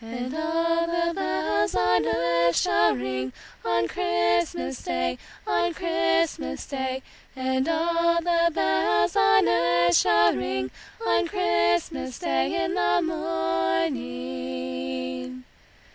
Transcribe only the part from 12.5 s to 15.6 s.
in the morning.